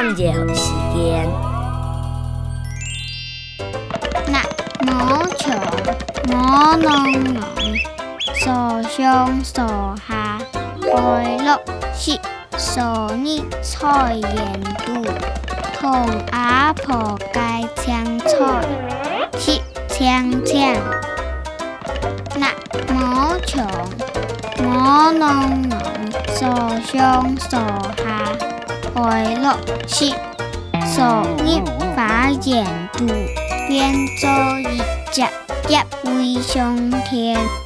[0.00, 1.28] 一个时间。
[4.26, 4.42] 那
[4.86, 5.50] 毛球，
[6.32, 7.42] 毛浓浓，
[8.34, 9.62] 手上手
[10.08, 10.38] 下，
[10.80, 11.60] 快乐
[11.94, 12.18] 是
[12.56, 15.04] 手你菜盐度，
[15.78, 18.28] 同阿婆盖青菜，
[19.38, 20.74] 吃青青。
[22.36, 22.48] 那
[22.94, 23.60] 毛球，
[24.64, 25.78] 毛浓浓，
[26.34, 26.46] 手
[26.92, 27.58] 上手
[27.98, 28.32] 下，
[28.94, 29.56] 快乐
[29.86, 30.10] 是
[30.86, 31.62] 手捏
[31.96, 33.06] 把盐度。
[33.72, 34.28] 变做
[34.60, 35.22] 一只
[35.72, 37.62] 一飞上天。